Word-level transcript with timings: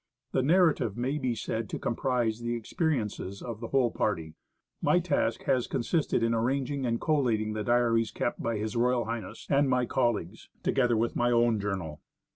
The 0.31 0.41
narrative 0.41 0.97
may 0.97 1.19
be 1.19 1.35
said 1.35 1.69
to 1.69 1.77
comprise 1.77 2.39
the 2.39 2.55
experiences 2.55 3.43
of 3.43 3.59
the 3.59 3.67
whole 3.67 3.91
party. 3.91 4.33
My 4.81 4.97
task 4.97 5.43
has 5.43 5.67
consisted 5.67 6.23
in 6.23 6.33
arranging 6.33 6.87
and 6.87 6.99
collating 6.99 7.53
the 7.53 7.63
diaries 7.63 8.09
kept 8.09 8.41
by 8.41 8.55
H.R.H. 8.55 9.45
and 9.51 9.69
my 9.69 9.85
colleagues, 9.85 10.49
together 10.63 10.97
with 10.97 11.15
my 11.15 11.29
own 11.29 11.59
journal. 11.59 12.01